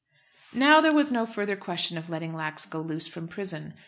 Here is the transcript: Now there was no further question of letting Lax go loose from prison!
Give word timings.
Now 0.55 0.81
there 0.81 0.95
was 0.95 1.11
no 1.11 1.27
further 1.27 1.55
question 1.55 1.95
of 1.95 2.09
letting 2.09 2.33
Lax 2.33 2.65
go 2.65 2.81
loose 2.81 3.07
from 3.07 3.27
prison! 3.27 3.75